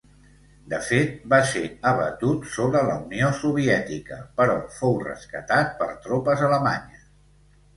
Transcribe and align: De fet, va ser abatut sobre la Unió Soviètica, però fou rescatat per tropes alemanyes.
De 0.69 0.77
fet, 0.85 1.11
va 1.33 1.37
ser 1.49 1.61
abatut 1.89 2.47
sobre 2.55 2.81
la 2.89 2.95
Unió 3.03 3.29
Soviètica, 3.41 4.17
però 4.41 4.57
fou 4.79 4.99
rescatat 5.05 5.79
per 5.83 5.91
tropes 6.07 6.45
alemanyes. 6.49 7.07